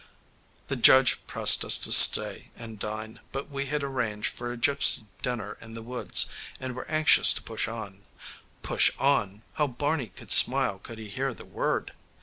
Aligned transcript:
]The 0.67 0.75
judge 0.75 1.19
pressed 1.27 1.63
us 1.63 1.77
to 1.77 1.91
stay 1.91 2.47
and 2.55 2.79
dine, 2.79 3.19
but 3.31 3.51
we 3.51 3.67
had 3.67 3.83
arranged 3.83 4.35
for 4.35 4.51
a 4.51 4.57
gypsy 4.57 5.05
dinner 5.21 5.59
in 5.61 5.75
the 5.75 5.83
woods 5.83 6.25
and 6.59 6.75
were 6.75 6.89
anxious 6.89 7.35
to 7.35 7.43
push 7.43 7.67
on. 7.67 8.01
Push 8.63 8.89
on! 8.97 9.43
How 9.61 9.67
Barney 9.67 10.11
would 10.19 10.31
smile 10.31 10.79
could 10.79 10.97
he 10.97 11.07
hear 11.07 11.35
the 11.35 11.45
word! 11.45 11.93